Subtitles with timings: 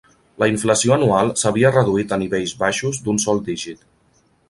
[0.43, 3.91] La inflació anual s'havia reduït a nivells baixos d'un sol dígit.